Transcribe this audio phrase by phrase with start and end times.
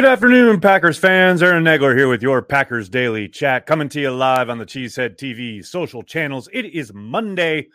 [0.00, 1.42] Good afternoon, Packers fans.
[1.42, 5.18] Aaron Nagler here with your Packers Daily Chat, coming to you live on the Cheesehead
[5.18, 6.48] TV social channels.
[6.54, 7.66] It is Monday.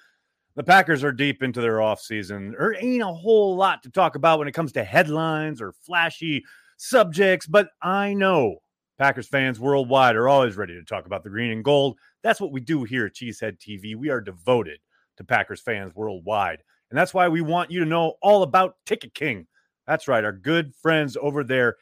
[0.56, 2.54] The Packers are deep into their offseason.
[2.58, 6.44] There ain't a whole lot to talk about when it comes to headlines or flashy
[6.78, 8.56] subjects, but I know
[8.98, 11.96] Packers fans worldwide are always ready to talk about the green and gold.
[12.24, 13.96] That's what we do here at Cheesehead TV.
[13.96, 14.80] We are devoted
[15.18, 16.64] to Packers fans worldwide.
[16.90, 19.46] And that's why we want you to know all about Ticket King.
[19.86, 21.76] That's right, our good friends over there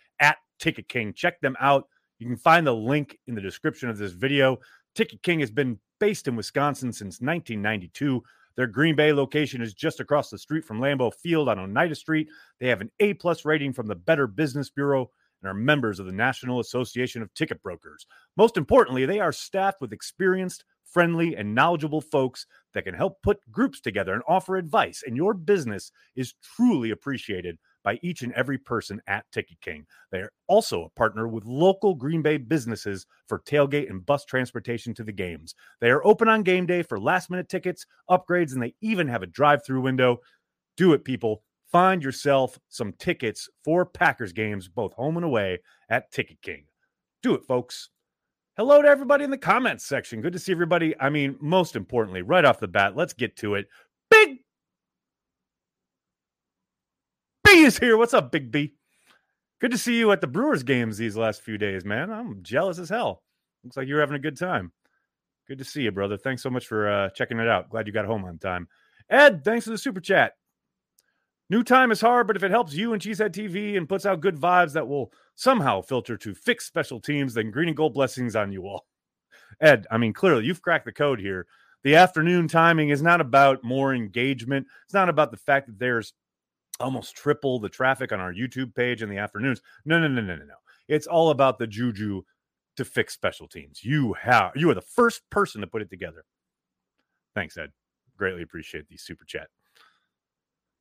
[0.63, 1.11] Ticket King.
[1.13, 1.89] Check them out.
[2.19, 4.59] You can find the link in the description of this video.
[4.95, 8.23] Ticket King has been based in Wisconsin since 1992.
[8.55, 12.29] Their Green Bay location is just across the street from Lambeau Field on Oneida Street.
[12.61, 15.09] They have an A plus rating from the Better Business Bureau
[15.41, 18.05] and are members of the National Association of Ticket Brokers.
[18.37, 23.39] Most importantly, they are staffed with experienced, friendly, and knowledgeable folks that can help put
[23.51, 25.03] groups together and offer advice.
[25.05, 29.85] And your business is truly appreciated by each and every person at Ticket King.
[30.11, 34.93] They are also a partner with local Green Bay businesses for tailgate and bus transportation
[34.95, 35.55] to the games.
[35.81, 39.23] They are open on game day for last minute tickets, upgrades, and they even have
[39.23, 40.19] a drive through window.
[40.77, 41.43] Do it, people.
[41.71, 46.65] Find yourself some tickets for Packers games, both home and away, at Ticket King.
[47.23, 47.89] Do it, folks.
[48.57, 50.21] Hello to everybody in the comments section.
[50.21, 50.93] Good to see everybody.
[50.99, 53.67] I mean, most importantly, right off the bat, let's get to it.
[54.11, 54.41] Big
[57.63, 57.95] Is here.
[57.95, 58.73] What's up, Big B?
[59.61, 62.11] Good to see you at the Brewers games these last few days, man.
[62.11, 63.23] I'm jealous as hell.
[63.63, 64.73] Looks like you're having a good time.
[65.47, 66.17] Good to see you, brother.
[66.17, 67.69] Thanks so much for uh, checking it out.
[67.69, 68.67] Glad you got home on time.
[69.09, 70.33] Ed, thanks for the super chat.
[71.49, 74.19] New time is hard, but if it helps you and Cheesehead TV and puts out
[74.19, 78.35] good vibes that will somehow filter to fix special teams, then green and gold blessings
[78.35, 78.85] on you all.
[79.61, 81.47] Ed, I mean, clearly you've cracked the code here.
[81.83, 84.67] The afternoon timing is not about more engagement.
[84.83, 86.11] It's not about the fact that there's
[86.79, 89.61] almost triple the traffic on our YouTube page in the afternoons.
[89.85, 90.55] No, no, no, no, no, no.
[90.87, 92.23] It's all about the juju
[92.77, 93.83] to fix special teams.
[93.83, 96.25] You have you are the first person to put it together.
[97.35, 97.71] Thanks, Ed.
[98.17, 99.47] Greatly appreciate the super chat.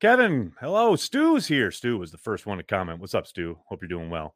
[0.00, 0.96] Kevin, hello.
[0.96, 1.70] Stu's here.
[1.70, 2.98] Stu was the first one to comment.
[2.98, 3.56] What's up, Stu?
[3.66, 4.34] Hope you're doing well.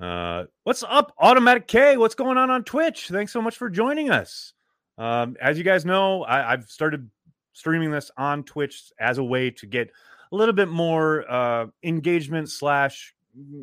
[0.00, 1.96] Uh, what's up, Automatic K?
[1.96, 3.08] What's going on on Twitch?
[3.08, 4.54] Thanks so much for joining us.
[4.96, 7.10] Um, as you guys know, I, I've started
[7.52, 9.90] streaming this on Twitch as a way to get
[10.32, 13.14] a little bit more uh, engagement slash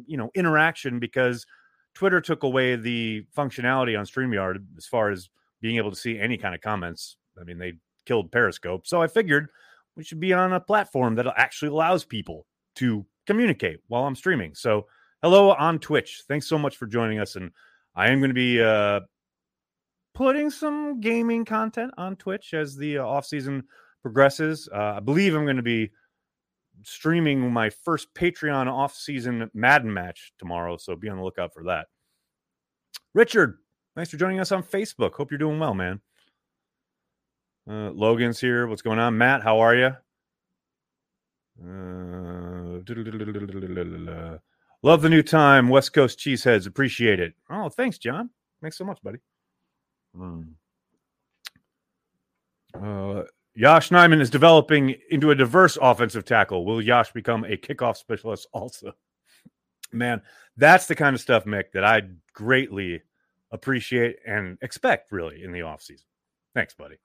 [0.05, 1.45] you know interaction because
[1.93, 5.29] Twitter took away the functionality on StreamYard as far as
[5.61, 7.17] being able to see any kind of comments.
[7.39, 7.73] I mean, they
[8.05, 9.49] killed Periscope, so I figured
[9.95, 14.53] we should be on a platform that actually allows people to communicate while I'm streaming.
[14.53, 14.85] So,
[15.23, 16.23] hello on Twitch.
[16.27, 17.51] Thanks so much for joining us, and
[17.95, 19.01] I am going to be uh,
[20.17, 23.63] putting some gaming content on Twitch as the uh, off season
[24.01, 24.67] progresses.
[24.73, 25.91] Uh, I believe I'm going to be
[26.81, 31.85] streaming my first Patreon off-season Madden match tomorrow, so be on the lookout for that.
[33.13, 33.59] Richard,
[33.95, 35.13] thanks for joining us on Facebook.
[35.13, 36.01] Hope you're doing well, man.
[37.69, 38.65] Uh, Logan's here.
[38.65, 39.43] What's going on, Matt?
[39.43, 39.91] How are you?
[41.63, 42.79] Uh,
[44.81, 46.65] love the new time, West Coast cheeseheads.
[46.65, 47.35] Appreciate it.
[47.51, 48.31] Oh, thanks, John.
[48.61, 49.19] Thanks so much, buddy.
[50.17, 50.53] Mm.
[52.73, 53.23] Uh,
[53.57, 56.65] Nijman is developing into a diverse offensive tackle.
[56.65, 58.93] Will Yosh become a kickoff specialist also?
[59.91, 60.21] Man,
[60.57, 62.01] that's the kind of stuff, Mick, that I
[62.33, 63.01] greatly
[63.51, 66.03] appreciate and expect really in the offseason.
[66.53, 66.97] Thanks, buddy.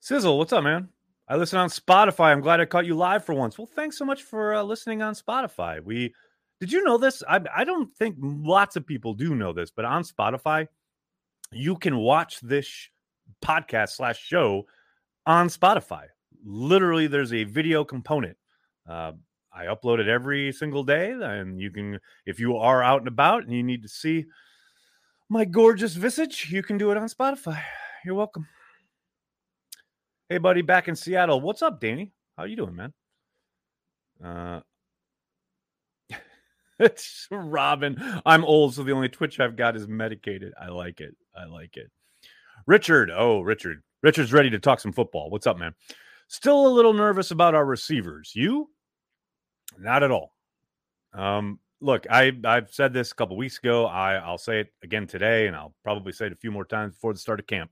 [0.00, 0.88] Sizzle, what's up, man?
[1.28, 2.32] I listen on Spotify.
[2.32, 3.56] I'm glad I caught you live for once.
[3.56, 5.82] Well, thanks so much for uh, listening on Spotify.
[5.82, 6.12] We
[6.60, 7.22] did you know this?
[7.26, 10.68] I, I don't think lots of people do know this, but on Spotify,
[11.52, 12.88] you can watch this
[13.42, 14.66] podcast slash show
[15.26, 16.06] on Spotify.
[16.44, 18.36] Literally, there's a video component.
[18.88, 19.12] Uh,
[19.52, 23.44] I upload it every single day, and you can, if you are out and about
[23.44, 24.26] and you need to see
[25.28, 27.62] my gorgeous visage, you can do it on Spotify.
[28.04, 28.46] You're welcome.
[30.28, 31.40] Hey, buddy, back in Seattle.
[31.40, 32.12] What's up, Danny?
[32.36, 32.92] How you doing, man?
[34.22, 34.60] Uh,
[36.78, 37.96] it's Robin.
[38.26, 40.52] I'm old, so the only Twitch I've got is medicated.
[40.60, 41.14] I like it.
[41.36, 41.90] I like it.
[42.66, 43.10] Richard.
[43.10, 43.82] Oh, Richard.
[44.02, 45.30] Richard's ready to talk some football.
[45.30, 45.74] What's up, man?
[46.28, 48.32] Still a little nervous about our receivers.
[48.34, 48.70] You?
[49.78, 50.34] Not at all.
[51.12, 53.86] Um, look, I I've said this a couple weeks ago.
[53.86, 56.94] I I'll say it again today, and I'll probably say it a few more times
[56.94, 57.70] before the start of camp.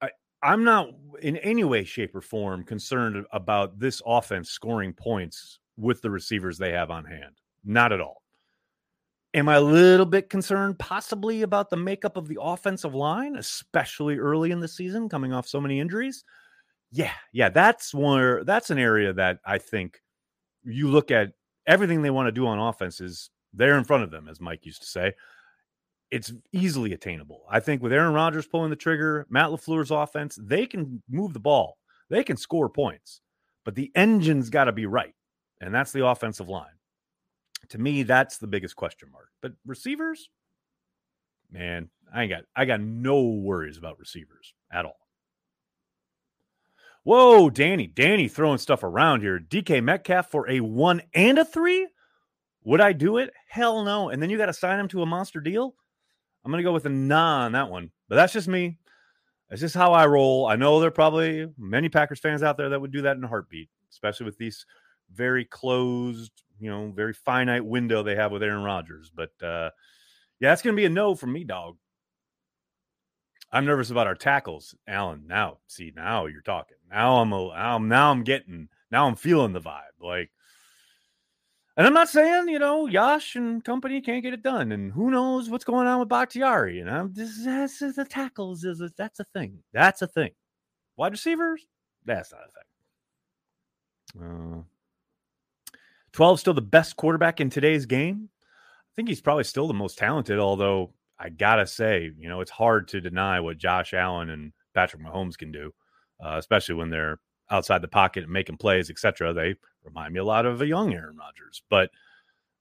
[0.00, 0.10] I,
[0.42, 0.90] I'm not
[1.22, 6.58] in any way, shape, or form concerned about this offense scoring points with the receivers
[6.58, 7.40] they have on hand.
[7.64, 8.23] Not at all.
[9.34, 14.16] Am I a little bit concerned possibly about the makeup of the offensive line, especially
[14.16, 16.24] early in the season, coming off so many injuries?
[16.92, 20.00] Yeah, yeah, that's where that's an area that I think
[20.62, 21.32] you look at
[21.66, 24.64] everything they want to do on offense is there in front of them, as Mike
[24.64, 25.12] used to say.
[26.12, 27.42] It's easily attainable.
[27.50, 31.40] I think with Aaron Rodgers pulling the trigger, Matt LaFleur's offense, they can move the
[31.40, 31.78] ball.
[32.08, 33.20] They can score points,
[33.64, 35.14] but the engine's got to be right.
[35.60, 36.73] And that's the offensive line.
[37.70, 39.28] To me, that's the biggest question mark.
[39.40, 40.30] But receivers,
[41.50, 44.98] man, I ain't got I got no worries about receivers at all.
[47.04, 49.38] Whoa, Danny, Danny throwing stuff around here.
[49.38, 51.86] DK Metcalf for a one and a three?
[52.64, 53.30] Would I do it?
[53.46, 54.08] Hell no.
[54.08, 55.74] And then you got to sign him to a monster deal?
[56.44, 57.90] I'm to go with a nah on that one.
[58.08, 58.78] But that's just me.
[59.48, 60.46] That's just how I roll.
[60.46, 63.24] I know there are probably many Packers fans out there that would do that in
[63.24, 64.64] a heartbeat, especially with these
[65.12, 69.10] very closed, you know, very finite window they have with Aaron Rodgers.
[69.14, 69.70] But uh,
[70.40, 71.76] yeah, it's going to be a no from me, dog.
[73.52, 75.26] I'm nervous about our tackles, Alan.
[75.28, 76.76] Now, see, now you're talking.
[76.90, 79.82] Now I'm a, now, now I'm getting, now I'm feeling the vibe.
[80.00, 80.30] Like,
[81.76, 85.10] and I'm not saying you know Yosh and company can't get it done, and who
[85.10, 86.80] knows what's going on with Bakhtiari.
[86.80, 89.58] And I'm just that's the tackles is a, that's a thing.
[89.72, 90.30] That's a thing.
[90.96, 91.66] Wide receivers,
[92.04, 92.52] that's not a
[94.20, 94.60] thing.
[94.60, 94.62] Uh,
[96.14, 98.28] 12 still the best quarterback in today's game.
[98.40, 102.52] I think he's probably still the most talented, although I gotta say, you know, it's
[102.52, 105.74] hard to deny what Josh Allen and Patrick Mahomes can do,
[106.24, 107.18] uh, especially when they're
[107.50, 109.34] outside the pocket and making plays, etc.
[109.34, 111.90] They remind me a lot of a young Aaron Rodgers, but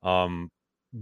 [0.01, 0.49] um,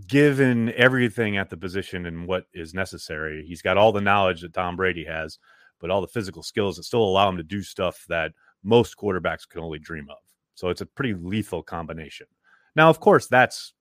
[0.07, 4.53] given everything at the position and what is necessary, he's got all the knowledge that
[4.53, 5.39] Tom Brady has,
[5.79, 9.47] but all the physical skills that still allow him to do stuff that most quarterbacks
[9.47, 10.17] can only dream of.
[10.55, 12.27] So it's a pretty lethal combination.
[12.75, 13.73] Now, of course, that's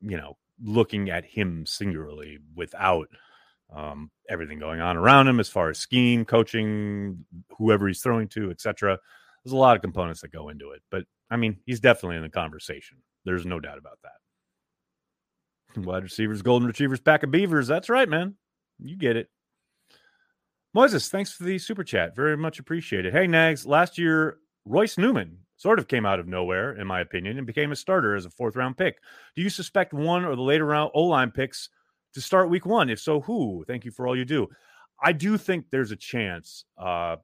[0.00, 3.08] you know looking at him singularly without
[3.74, 7.24] um, everything going on around him as far as scheme, coaching,
[7.56, 8.98] whoever he's throwing to, etc.
[9.44, 12.22] There's a lot of components that go into it, but I mean, he's definitely in
[12.22, 12.98] the conversation.
[13.24, 15.84] There's no doubt about that.
[15.84, 17.66] Wide receivers, golden retrievers, pack of beavers.
[17.68, 18.36] That's right, man.
[18.80, 19.28] You get it.
[20.76, 22.14] Moises, thanks for the super chat.
[22.14, 23.12] Very much appreciated.
[23.12, 27.36] Hey, Nags, last year, Royce Newman sort of came out of nowhere, in my opinion,
[27.36, 28.98] and became a starter as a fourth round pick.
[29.36, 31.68] Do you suspect one or the later round O line picks
[32.14, 32.88] to start week one?
[32.88, 33.64] If so, who?
[33.66, 34.48] Thank you for all you do.
[35.02, 37.16] I do think there's a chance uh,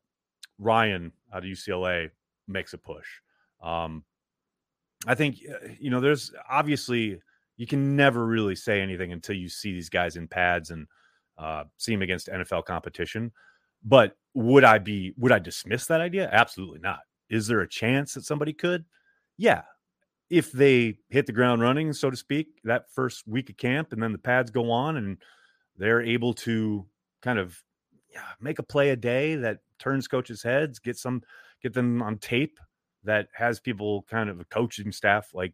[0.61, 2.11] Rhyan out of UCLA
[2.47, 3.07] makes a push.
[3.63, 4.05] Um,
[5.07, 7.21] I think, uh, you know, there's obviously,
[7.57, 10.87] you can never really say anything until you see these guys in pads and
[11.39, 13.33] uh, see them against NFL competition.
[13.85, 16.29] But would I be, would I dismiss that idea?
[16.33, 17.01] Absolutely not.
[17.35, 18.85] Is there a chance that somebody could?
[19.37, 19.63] Yeah.
[20.31, 24.03] If they hit the ground running, so to speak, that first week of camp, and
[24.03, 25.19] then the pads go on and
[25.77, 26.87] they're able to
[27.23, 27.63] kind of
[28.13, 31.23] yeah, make a play a day that turns coaches' heads, get some,
[31.63, 32.59] get them on tape
[33.03, 35.53] that has people kind of a coaching staff like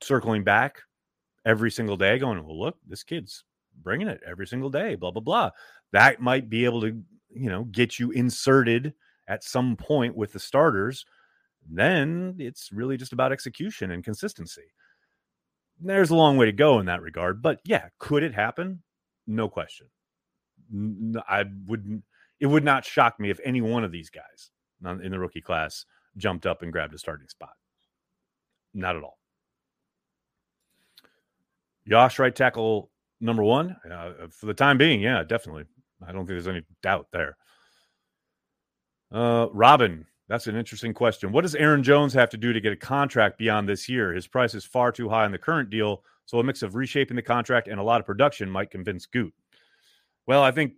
[0.00, 0.78] circling back
[1.44, 3.44] every single day, going, well, look, this kid's
[3.82, 5.50] bringing it every single day, blah, blah, blah.
[5.92, 8.94] That might be able to, you know, get you inserted
[9.30, 11.06] at some point with the starters,
[11.70, 14.72] then it's really just about execution and consistency.
[15.80, 18.82] There's a long way to go in that regard, but yeah, could it happen?
[19.26, 19.86] No question.
[21.28, 22.02] I wouldn't.
[22.40, 24.50] It would not shock me if any one of these guys
[25.02, 25.84] in the rookie class
[26.16, 27.52] jumped up and grabbed a starting spot.
[28.74, 29.18] Not at all.
[31.84, 35.00] Yosh right tackle number one uh, for the time being.
[35.00, 35.64] Yeah, definitely.
[36.06, 37.36] I don't think there's any doubt there.
[39.12, 41.32] Uh, Robin, that's an interesting question.
[41.32, 44.12] What does Aaron Jones have to do to get a contract beyond this year?
[44.12, 47.16] His price is far too high in the current deal, so a mix of reshaping
[47.16, 49.32] the contract and a lot of production might convince Gute.
[50.26, 50.74] Well, I think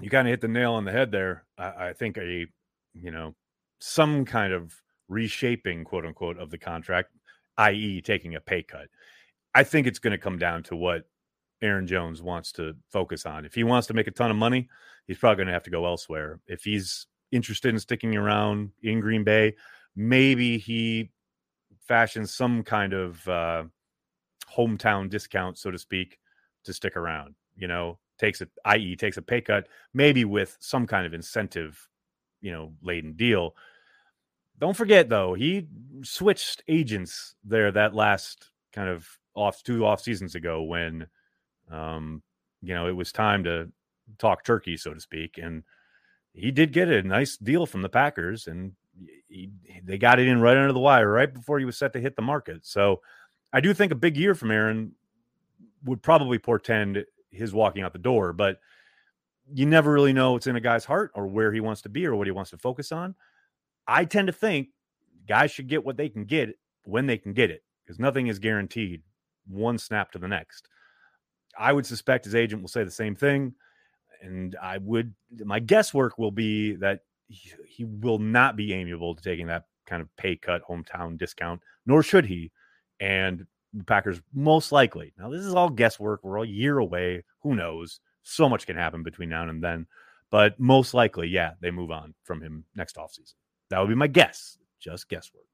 [0.00, 1.44] you kind of hit the nail on the head there.
[1.56, 2.46] I, I think a,
[2.94, 3.34] you know,
[3.80, 4.74] some kind of
[5.08, 7.10] reshaping, quote unquote, of the contract,
[7.56, 8.88] i.e., taking a pay cut.
[9.54, 11.04] I think it's going to come down to what
[11.62, 13.44] Aaron Jones wants to focus on.
[13.44, 14.68] If he wants to make a ton of money,
[15.06, 16.40] he's probably going to have to go elsewhere.
[16.46, 19.54] If he's interested in sticking around in Green Bay,
[19.96, 21.10] maybe he
[21.86, 23.64] fashions some kind of uh,
[24.54, 26.18] hometown discount, so to speak,
[26.64, 27.34] to stick around.
[27.56, 31.88] You know, takes it, i.e., takes a pay cut, maybe with some kind of incentive,
[32.40, 33.54] you know, laden deal.
[34.58, 35.68] Don't forget though, he
[36.02, 41.06] switched agents there that last kind of off two off seasons ago when,
[41.70, 42.22] um,
[42.60, 43.70] you know, it was time to
[44.18, 45.62] talk turkey, so to speak, and
[46.32, 48.72] he did get a nice deal from the Packers, and
[49.28, 49.50] he,
[49.84, 52.16] they got it in right under the wire right before he was set to hit
[52.16, 52.64] the market.
[52.66, 53.00] So
[53.52, 54.92] I do think a big year from Aaron
[55.84, 58.58] would probably portend his walking out the door, but
[59.52, 62.06] you never really know what's in a guy's heart or where he wants to be
[62.06, 63.14] or what he wants to focus on.
[63.86, 64.68] I tend to think
[65.26, 66.50] guys should get what they can get
[66.84, 67.62] when they can get it.
[67.84, 69.02] because nothing is guaranteed
[69.46, 70.68] one snap to the next.
[71.58, 73.54] I would suspect his agent will say the same thing.
[74.20, 79.22] And I would, my guesswork will be that he, he will not be amiable to
[79.22, 82.50] taking that kind of pay cut, hometown discount, nor should he.
[83.00, 85.12] And the Packers most likely.
[85.18, 86.24] Now, this is all guesswork.
[86.24, 87.24] We're a year away.
[87.42, 88.00] Who knows?
[88.22, 89.86] So much can happen between now and then.
[90.30, 93.34] But most likely, yeah, they move on from him next offseason.
[93.70, 94.58] That would be my guess.
[94.80, 95.47] Just guesswork.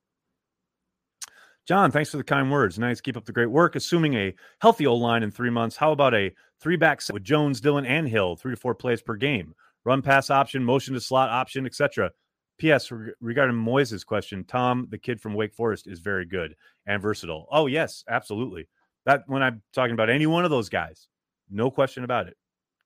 [1.66, 2.78] John, thanks for the kind words.
[2.78, 3.00] Nice.
[3.00, 3.74] Keep up the great work.
[3.74, 7.24] Assuming a healthy old line in three months, how about a three back set with
[7.24, 9.54] Jones, Dillon, and Hill, three to four plays per game?
[9.84, 12.10] Run pass option, motion to slot option, etc.
[12.58, 12.90] P.S.
[13.20, 16.54] Regarding Moises' question, Tom, the kid from Wake Forest, is very good
[16.86, 17.46] and versatile.
[17.50, 18.68] Oh yes, absolutely.
[19.06, 21.08] That when I'm talking about any one of those guys,
[21.50, 22.36] no question about it,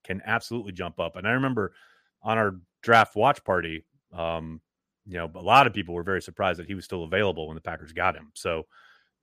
[0.05, 1.17] can absolutely jump up.
[1.17, 1.73] And I remember
[2.23, 4.61] on our draft watch party, um,
[5.09, 7.55] you know, a lot of people were very surprised that he was still available when
[7.55, 8.31] the Packers got him.
[8.35, 8.67] So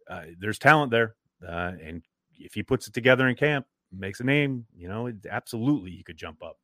[0.10, 1.16] uh, there's talent there,
[1.48, 2.02] uh, and
[2.38, 6.18] if he puts it together in camp, makes a name, you know, absolutely he could
[6.18, 6.58] jump up.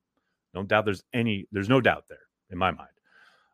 [0.53, 0.85] No doubt.
[0.85, 1.47] There's any.
[1.51, 2.17] There's no doubt there
[2.49, 2.89] in my mind.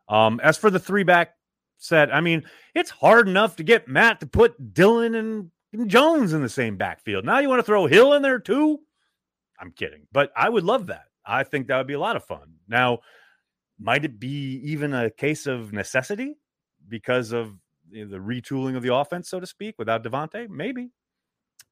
[0.08, 1.34] Um, as for the three back
[1.76, 2.44] set, I mean,
[2.74, 6.76] it's hard enough to get Matt to put Dillon and, and Jones in the same
[6.76, 7.24] backfield.
[7.24, 8.80] Now you want to throw Hill in there too?
[9.60, 11.04] I'm kidding, but I would love that.
[11.24, 12.54] I think that would be a lot of fun.
[12.68, 13.00] Now,
[13.78, 16.36] might it be even a case of necessity
[16.88, 17.54] because of
[17.90, 20.48] you know, the retooling of the offense, so to speak, without Davante?
[20.48, 20.90] Maybe,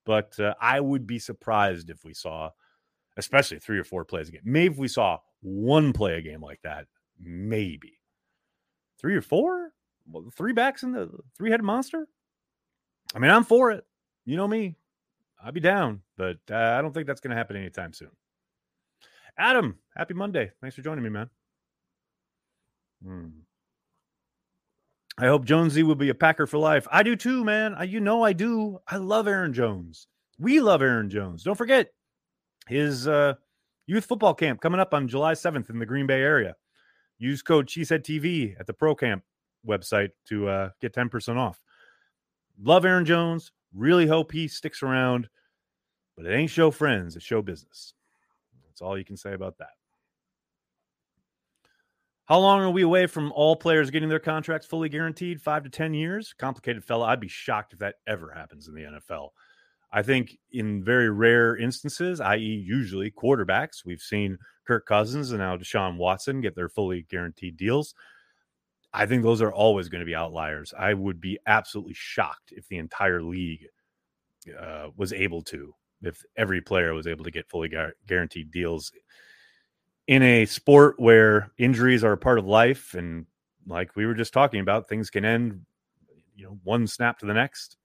[0.05, 2.51] but uh, I would be surprised if we saw,
[3.17, 4.43] especially three or four plays a game.
[4.45, 6.87] Maybe if we saw one play a game like that,
[7.19, 8.01] maybe
[8.99, 9.73] three or four,
[10.09, 12.07] well, three backs in the three headed monster.
[13.15, 13.85] I mean, I'm for it.
[14.25, 14.77] You know me,
[15.43, 18.11] I'd be down, but uh, I don't think that's going to happen anytime soon.
[19.39, 20.51] Adam, happy Monday.
[20.61, 21.29] Thanks for joining me, man.
[23.05, 23.29] Hmm.
[25.19, 26.87] I hope Jonesy will be a Packer for life.
[26.91, 27.75] I do too, man.
[27.75, 28.79] I, you know I do.
[28.87, 30.09] I love Aaron Jones.
[30.39, 31.43] We love Aaron Jones.
[31.43, 31.91] Don't forget
[32.69, 33.35] his uh,
[33.87, 36.55] youth football camp coming up on July 7th in the Green Bay area.
[37.19, 39.23] Use code Cheesehead TV at the Pro Camp
[39.67, 41.59] website to uh, get 10% off.
[42.61, 43.53] Love Aaron Jones.
[43.75, 45.29] Really hope he sticks around,
[46.17, 47.95] but it ain't show friends, it's show business.
[48.67, 49.71] That's all you can say about that.
[52.27, 55.41] How long are we away from all players getting their contracts fully guaranteed?
[55.41, 56.35] Five to 10 years?
[56.37, 57.07] Complicated fella.
[57.07, 59.29] I'd be shocked if that ever happens in the NFL.
[59.93, 65.57] I think in very rare instances, i.e., usually quarterbacks, we've seen Kirk Cousins and now
[65.57, 67.95] Deshaun Watson get their fully guaranteed deals.
[68.93, 70.75] I think those are always going to be outliers.
[70.77, 73.67] I would be absolutely shocked if the entire league
[74.59, 77.71] uh, was able to, if every player was able to get fully
[78.09, 78.91] guaranteed deals
[80.07, 82.95] in a sport where injuries are a part of life.
[82.95, 83.27] And
[83.67, 85.63] like we were just talking about, things can end,
[86.35, 87.77] you know, one snap to the next.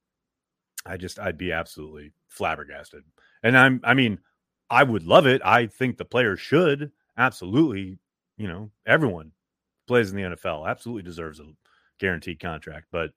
[0.86, 3.04] I just, I'd be absolutely flabbergasted.
[3.44, 4.20] And I'm, I mean,
[4.70, 5.42] I would love it.
[5.44, 8.00] I think the players should absolutely,
[8.38, 9.32] you know, everyone
[9.88, 11.44] plays in the NFL absolutely deserves a
[12.00, 12.88] guaranteed contract.
[12.92, 13.12] But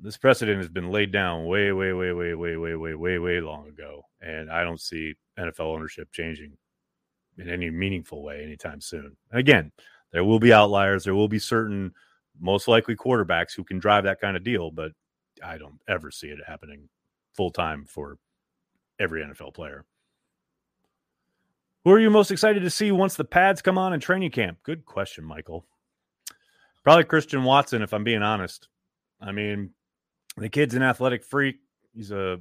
[0.00, 3.40] this precedent has been laid down way, way, way, way, way, way, way, way, way
[3.40, 4.02] long ago.
[4.20, 6.56] And I don't see NFL ownership changing
[7.38, 9.16] in any meaningful way anytime soon.
[9.32, 9.72] again,
[10.12, 11.04] there will be outliers.
[11.04, 11.92] There will be certain,
[12.40, 14.92] most likely quarterbacks who can drive that kind of deal, but
[15.44, 16.88] I don't ever see it happening
[17.34, 18.18] full time for
[18.98, 19.84] every NFL player.
[21.84, 24.58] Who are you most excited to see once the pads come on in training camp?
[24.62, 25.64] Good question, Michael.
[26.82, 28.68] Probably Christian Watson, if I'm being honest.
[29.20, 29.70] I mean,
[30.36, 31.56] the kid's an athletic freak.
[31.94, 32.40] He's a,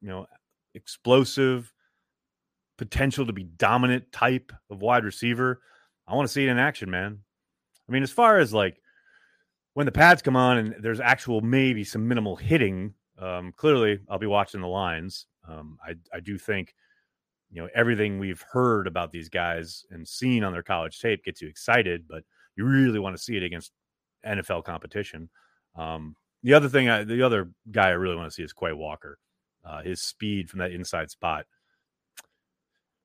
[0.00, 0.26] you know,
[0.74, 1.72] explosive,
[2.76, 5.60] potential to be dominant type of wide receiver.
[6.06, 7.18] I want to see it in action, man.
[7.88, 8.80] I mean, as far as like
[9.74, 14.18] when the pads come on and there's actual maybe some minimal hitting, um, clearly I'll
[14.18, 15.26] be watching the lines.
[15.48, 16.74] Um, I I do think
[17.50, 21.40] you know everything we've heard about these guys and seen on their college tape gets
[21.40, 22.24] you excited, but
[22.56, 23.72] you really want to see it against
[24.26, 25.28] NFL competition.
[25.76, 28.72] Um, the other thing, I, the other guy I really want to see is Quay
[28.72, 29.18] Walker.
[29.64, 31.44] Uh, his speed from that inside spot.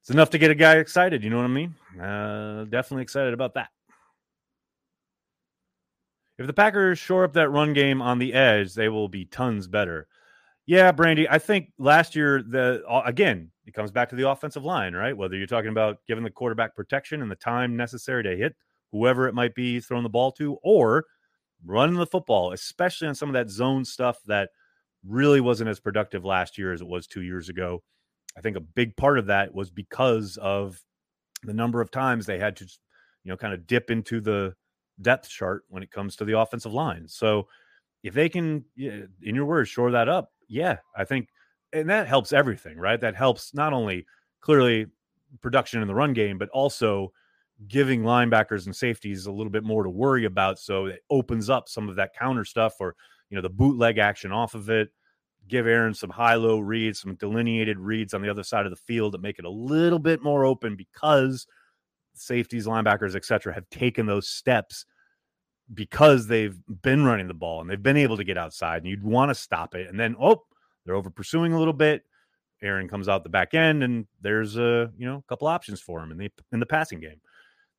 [0.02, 1.24] It's enough to get a guy excited.
[1.24, 1.76] You know what I mean?
[2.00, 3.70] Uh, definitely excited about that.
[6.40, 9.68] If the Packers shore up that run game on the edge, they will be tons
[9.68, 10.08] better.
[10.66, 14.94] Yeah, Brandy, I think last year the again it comes back to the offensive line,
[14.96, 15.16] right?
[15.16, 18.56] Whether you're talking about giving the quarterback protection and the time necessary to hit
[18.92, 21.06] whoever it might be throwing the ball to, or
[21.64, 24.50] running the football, especially on some of that zone stuff that
[25.06, 27.84] really wasn't as productive last year as it was two years ago.
[28.38, 30.82] I think a big part of that was because of
[31.44, 32.66] the number of times they had to,
[33.24, 34.56] you know, kind of dip into the
[35.02, 37.08] depth chart when it comes to the offensive line.
[37.08, 37.48] So
[38.04, 41.30] if they can, in your words, shore that up, yeah, I think,
[41.74, 43.00] and that helps everything, right?
[43.00, 44.06] That helps not only
[44.42, 44.88] clearly
[45.42, 47.14] production in the run game, but also
[47.68, 50.60] giving linebackers and safeties a little bit more to worry about.
[50.60, 52.96] So it opens up some of that counter stuff or,
[53.30, 54.90] you know, the bootleg action off of it.
[55.48, 58.78] Give Aaron some high low reads, some delineated reads on the other side of the
[58.78, 61.46] field that make it a little bit more open because
[62.14, 64.86] safeties, linebackers, etc., have taken those steps
[65.74, 68.78] because they've been running the ball and they've been able to get outside.
[68.78, 69.88] And you'd want to stop it.
[69.88, 70.44] And then, oh,
[70.86, 72.04] they're over pursuing a little bit.
[72.64, 76.02] Aaron comes out the back end, and there's a you know a couple options for
[76.02, 77.20] him in the in the passing game.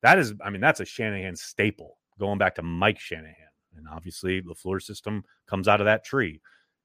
[0.01, 3.35] That is, I mean, that's a Shanahan staple going back to Mike Shanahan.
[3.77, 6.41] And obviously, LaFleur system comes out of that tree.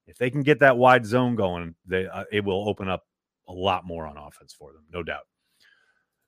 [0.09, 3.05] If they can get that wide zone going, they uh, it will open up
[3.47, 5.23] a lot more on offense for them, no doubt.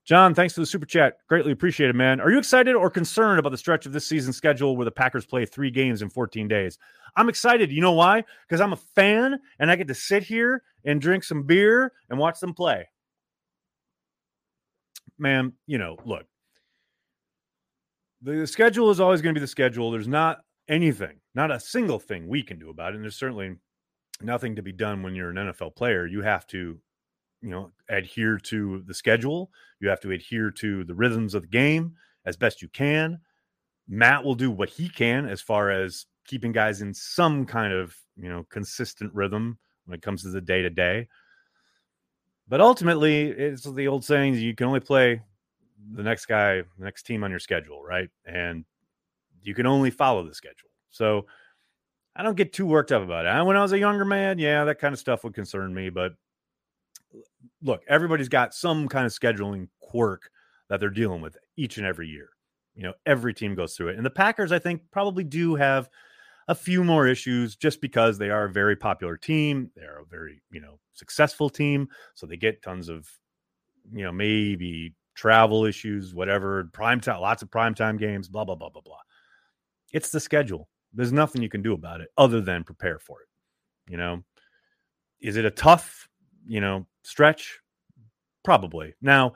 [0.04, 1.18] John, thanks for the super chat.
[1.28, 2.20] Greatly appreciated, man.
[2.20, 5.26] Are you excited or concerned about the stretch of this season schedule where the Packers
[5.26, 6.78] play three games in 14 days?
[7.16, 7.70] I'm excited.
[7.70, 8.24] You know why?
[8.48, 12.18] Because I'm a fan and I get to sit here and drink some beer and
[12.18, 12.88] watch them play.
[15.18, 16.24] Man, you know, look,
[18.22, 19.90] the schedule is always going to be the schedule.
[19.90, 22.96] There's not anything, not a single thing we can do about it.
[22.96, 23.56] And there's certainly
[24.22, 26.06] nothing to be done when you're an NFL player.
[26.06, 26.78] You have to,
[27.40, 29.50] you know, adhere to the schedule.
[29.80, 33.20] You have to adhere to the rhythms of the game as best you can.
[33.88, 37.96] Matt will do what he can as far as keeping guys in some kind of,
[38.16, 41.08] you know, consistent rhythm when it comes to the day to day.
[42.48, 45.22] But ultimately, it's the old saying you can only play
[45.94, 48.10] the next guy, the next team on your schedule, right?
[48.24, 48.64] And
[49.42, 50.70] you can only follow the schedule.
[50.90, 51.26] So
[52.20, 53.46] I don't get too worked up about it.
[53.46, 55.88] when I was a younger man, yeah, that kind of stuff would concern me.
[55.88, 56.12] But
[57.62, 60.30] look, everybody's got some kind of scheduling quirk
[60.68, 62.28] that they're dealing with each and every year.
[62.74, 63.96] You know, every team goes through it.
[63.96, 65.88] And the Packers, I think, probably do have
[66.46, 69.70] a few more issues just because they are a very popular team.
[69.74, 71.88] They're a very, you know, successful team.
[72.12, 73.08] So they get tons of,
[73.94, 78.56] you know, maybe travel issues, whatever, prime time, lots of prime time games, blah, blah,
[78.56, 79.00] blah, blah, blah.
[79.90, 80.68] It's the schedule.
[80.92, 83.28] There's nothing you can do about it other than prepare for it.
[83.90, 84.22] You know,
[85.20, 86.08] is it a tough,
[86.46, 87.58] you know, stretch?
[88.44, 88.94] Probably.
[89.02, 89.34] Now,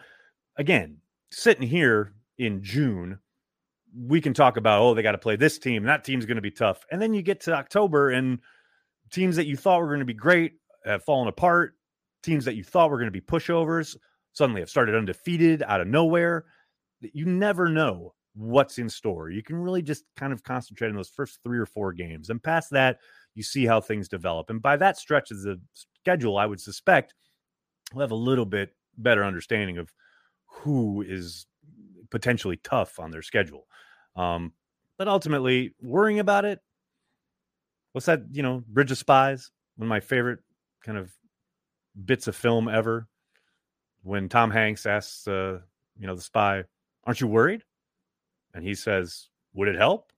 [0.56, 0.98] again,
[1.30, 3.18] sitting here in June,
[3.96, 5.84] we can talk about, oh, they got to play this team.
[5.84, 6.84] That team's going to be tough.
[6.90, 8.40] And then you get to October and
[9.10, 11.74] teams that you thought were going to be great have fallen apart.
[12.22, 13.96] Teams that you thought were going to be pushovers
[14.32, 16.46] suddenly have started undefeated out of nowhere.
[17.00, 19.30] You never know what's in store.
[19.30, 22.30] You can really just kind of concentrate on those first three or four games.
[22.30, 22.98] And past that,
[23.34, 24.50] you see how things develop.
[24.50, 27.14] And by that stretch of the schedule, I would suspect
[27.92, 29.92] we'll have a little bit better understanding of
[30.46, 31.46] who is
[32.10, 33.66] potentially tough on their schedule.
[34.16, 34.52] Um,
[34.98, 36.60] but ultimately, worrying about it,
[37.92, 39.50] what's that, you know, Bridge of Spies?
[39.76, 40.40] One of my favorite
[40.84, 41.12] kind of
[42.04, 43.08] bits of film ever
[44.02, 45.60] when Tom Hanks asks, uh,
[45.98, 46.64] you know, the spy,
[47.04, 47.64] "Aren't you worried?"
[48.54, 50.12] And he says, "Would it help?"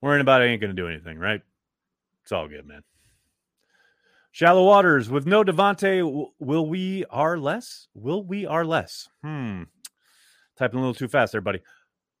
[0.00, 1.40] Worrying about it ain't going to do anything, right?
[2.22, 2.82] It's all good, man.
[4.32, 6.30] Shallow waters with no Davante.
[6.40, 7.86] Will we are less?
[7.94, 9.08] Will we are less?
[9.22, 9.64] Hmm.
[10.56, 11.60] Typing a little too fast there, buddy.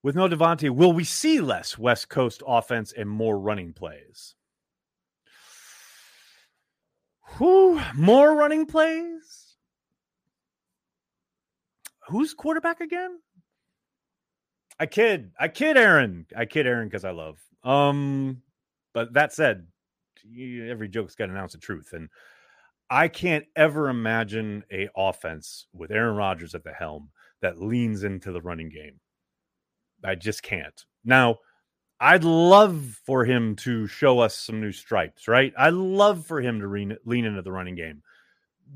[0.02, 4.34] With no Davante, will we see less West Coast offense and more running plays?
[7.36, 9.41] Who more running plays?
[12.08, 13.18] Who's quarterback again?
[14.78, 15.32] I kid.
[15.38, 16.26] I kid Aaron.
[16.36, 17.38] I kid Aaron because I love.
[17.62, 18.42] Um,
[18.94, 19.66] but that said,
[20.68, 22.08] every joke's got an ounce of truth, and
[22.90, 27.10] I can't ever imagine a offense with Aaron Rodgers at the helm
[27.40, 29.00] that leans into the running game.
[30.04, 30.84] I just can't.
[31.04, 31.38] Now,
[32.00, 35.52] I'd love for him to show us some new stripes, right?
[35.56, 38.02] I'd love for him to re- lean into the running game,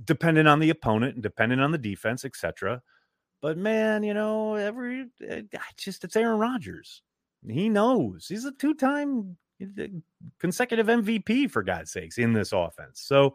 [0.04, 2.82] depending on the opponent and depending on the defense, etc.
[3.42, 5.42] But man, you know, every eh,
[5.77, 7.03] just it's Aaron Rodgers.
[7.46, 9.87] He knows he's a two-time eh,
[10.40, 13.01] consecutive MVP for God's sakes in this offense.
[13.01, 13.35] So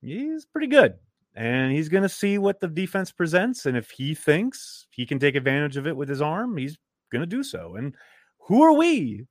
[0.00, 0.94] he's pretty good.
[1.34, 3.64] And he's going to see what the defense presents.
[3.64, 6.76] And if he thinks he can take advantage of it with his arm, he's
[7.10, 7.76] going to do so.
[7.76, 7.94] And
[8.38, 9.26] who are we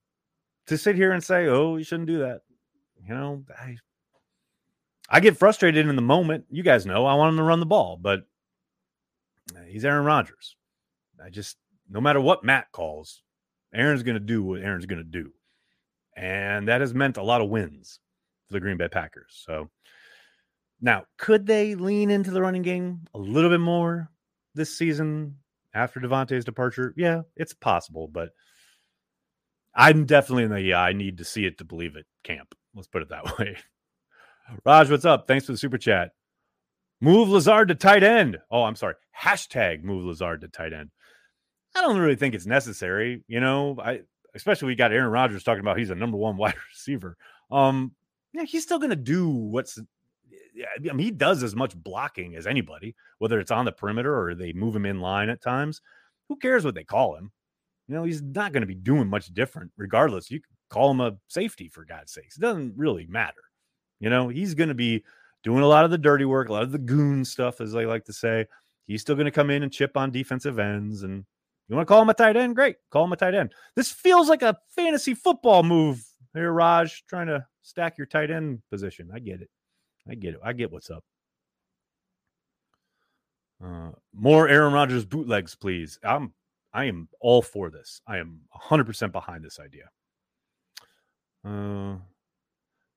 [0.68, 2.42] to sit here and say, "Oh, you shouldn't do that"?
[3.06, 3.78] You know, I
[5.10, 6.46] I get frustrated in the moment.
[6.50, 8.22] You guys know I want him to run the ball, but
[9.56, 10.56] Uh, he's Aaron Rodgers.
[11.24, 11.58] I just
[11.90, 13.22] no matter what Matt calls,
[13.74, 15.32] Aaron's going to do what Aaron's going to do.
[16.16, 18.00] And that has meant a lot of wins
[18.48, 19.44] for the Green Bay Packers.
[19.46, 19.70] So
[20.82, 24.10] now, could they lean into the running game a little bit more
[24.56, 25.38] this season
[25.74, 26.94] after Davante's departure?
[26.98, 28.30] Yeah, it's possible, but
[29.76, 32.56] I'm definitely in the yeah, I need to see it to believe it camp.
[32.74, 33.58] Let's put it that way.
[34.66, 35.28] Raj, what's up?
[35.28, 36.12] Thanks for the super chat.
[37.02, 38.38] Move Lazard to tight end.
[38.52, 38.96] Oh, I'm sorry.
[39.20, 40.92] Hashtag move Lazard to tight end.
[41.76, 43.24] I don't really think it's necessary.
[43.28, 44.02] You know, I
[44.36, 47.18] especially we got Aaron Rodgers talking about he's a number one wide receiver.
[47.50, 47.94] Um,
[48.34, 49.80] yeah, he's still gonna do what's
[50.64, 54.36] I mean, he does as much blocking as anybody, whether it's on the perimeter or
[54.36, 55.82] they move him in line at times.
[56.28, 57.32] Who cares what they call him?
[57.88, 60.32] You know, he's not going to be doing much different, regardless.
[60.32, 62.38] You call him a safety for God's sakes.
[62.38, 63.42] It doesn't really matter.
[64.00, 65.04] You know, he's going to be
[65.44, 67.86] doing a lot of the dirty work, a lot of the goon stuff, as they
[67.86, 68.46] like to say.
[68.88, 71.04] He's still going to come in and chip on defensive ends.
[71.04, 71.26] And
[71.68, 72.56] you want to call him a tight end?
[72.56, 72.76] Great.
[72.90, 73.54] Call him a tight end.
[73.76, 78.62] This feels like a fantasy football move here, Raj, trying to stack your tight end
[78.70, 79.10] position.
[79.14, 79.50] I get it.
[80.10, 80.40] I get it.
[80.44, 81.04] I get what's up.
[83.64, 86.00] Uh, more Aaron Rodgers bootlegs, please.
[86.04, 86.34] I'm
[86.74, 88.02] I am all for this.
[88.08, 89.90] I am 100% behind this idea.
[91.44, 91.98] Uh,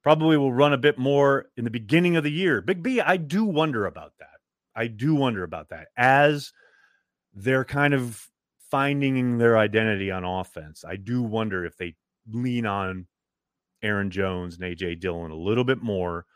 [0.05, 2.61] probably will run a bit more in the beginning of the year.
[2.61, 4.29] Big B, I do wonder about that.
[4.77, 6.53] I do wonder about that as
[7.33, 8.29] they're kind of
[8.71, 10.85] finding their identity on offense.
[10.87, 11.97] I do wonder if they
[12.31, 13.07] lean on
[13.83, 16.27] Aaron Jones and AJ Dillon a little bit more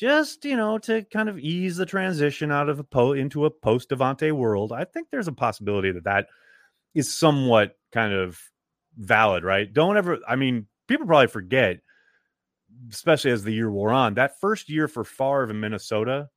[0.00, 3.50] just you know to kind of ease the transition out of a po into a
[3.50, 4.72] post Davante world.
[4.72, 6.26] I think there's a possibility that that
[6.94, 8.40] is somewhat kind of
[8.96, 9.70] valid, right?
[9.70, 10.18] Don't ever.
[10.26, 11.80] I mean, people probably forget,
[12.90, 14.14] especially as the year wore on.
[14.14, 16.28] That first year for Favre in Minnesota,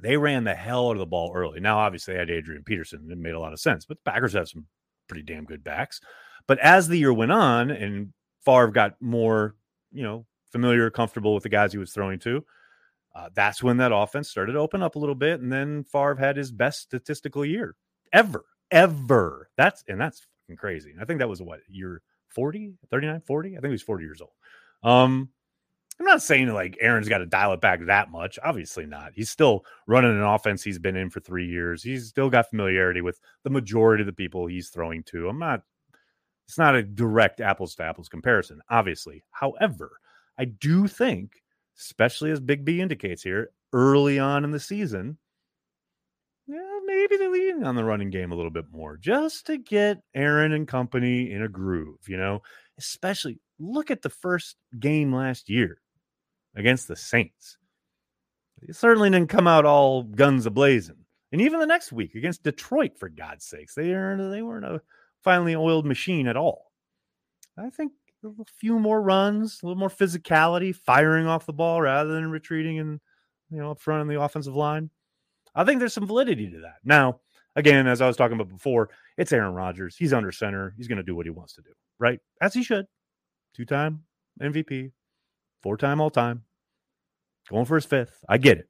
[0.00, 1.60] they ran the hell out of the ball early.
[1.60, 3.08] Now, obviously, they had Adrian Peterson.
[3.10, 4.66] It made a lot of sense, but the Packers have some
[5.08, 6.00] pretty damn good backs.
[6.46, 8.12] But as the year went on and
[8.44, 9.56] Favre got more,
[9.92, 12.44] you know, familiar, comfortable with the guys he was throwing to,
[13.14, 15.40] uh, that's when that offense started to open up a little bit.
[15.40, 17.74] And then Favre had his best statistical year
[18.12, 19.48] ever, ever.
[19.56, 20.26] That's, and that's
[20.58, 20.94] crazy.
[21.00, 23.48] I think that was what, year 40, 39, 40?
[23.48, 24.32] I think he was 40 years old.
[24.82, 25.30] Um,
[25.98, 28.38] I'm not saying like Aaron's got to dial it back that much.
[28.44, 29.12] Obviously not.
[29.14, 31.82] He's still running an offense he's been in for three years.
[31.82, 35.28] He's still got familiarity with the majority of the people he's throwing to.
[35.28, 35.62] I'm not,
[36.46, 39.24] it's not a direct apples to apples comparison, obviously.
[39.30, 39.98] However,
[40.38, 41.42] I do think,
[41.78, 45.16] especially as Big B indicates here, early on in the season,
[46.46, 50.02] yeah, maybe they're leaning on the running game a little bit more just to get
[50.14, 52.42] Aaron and company in a groove, you know,
[52.78, 55.78] especially look at the first game last year
[56.56, 57.58] against the Saints.
[58.60, 61.04] They certainly didn't come out all guns a blazing.
[61.32, 64.80] And even the next week against Detroit, for God's sakes, they weren't, they weren't a
[65.22, 66.72] finely oiled machine at all.
[67.58, 67.92] I think
[68.24, 72.78] a few more runs, a little more physicality, firing off the ball rather than retreating
[72.78, 73.00] and
[73.50, 74.90] you know up front in the offensive line.
[75.54, 76.76] I think there's some validity to that.
[76.84, 77.20] Now,
[77.54, 79.96] again, as I was talking about before, it's Aaron Rodgers.
[79.96, 80.74] He's under center.
[80.76, 82.20] He's going to do what he wants to do, right?
[82.40, 82.86] As he should.
[83.54, 84.04] Two-time
[84.40, 84.92] MVP,
[85.66, 86.44] four-time all-time,
[87.50, 88.22] going for his fifth.
[88.28, 88.68] I get it.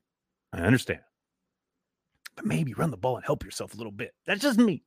[0.50, 1.00] I understand.
[2.36, 4.14] But maybe run the ball and help yourself a little bit.
[4.26, 4.82] That's just me.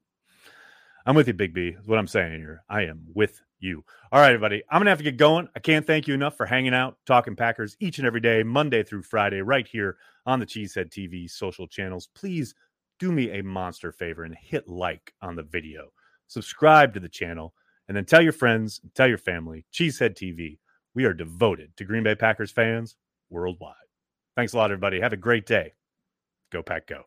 [1.06, 1.76] I'm with you, Big B.
[1.86, 2.64] What I'm saying here.
[2.68, 3.84] I am with you.
[4.12, 4.64] All right, everybody.
[4.72, 5.50] I'm gonna have to get going.
[5.56, 8.82] I can't thank you enough for hanging out, talking Packers each and every day, Monday
[8.82, 12.10] through Friday, right here on the Cheesehead TV social channels.
[12.16, 12.56] Please
[12.98, 15.94] do me a monster favor and hit like on the video,
[16.26, 17.54] subscribe to the channel,
[17.88, 19.68] and then tell your friends, tell your family.
[19.72, 20.58] Cheesehead TV.
[21.00, 22.98] We are devoted to Green Bay Packers fans
[23.30, 23.74] worldwide.
[24.36, 25.00] Thanks a lot, everybody.
[25.00, 25.72] Have a great day.
[26.52, 27.06] Go Pack Go.